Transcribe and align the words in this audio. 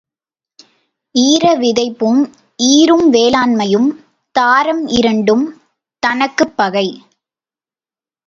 ஈர 1.15 1.55
விதைப்பும் 1.55 2.21
ஈரூர் 2.67 3.05
வேளாண்மையும் 3.11 3.89
தாரம் 4.35 4.87
இரண்டும் 4.91 5.45
தனக்குப் 6.03 6.57
பகை. 6.57 6.87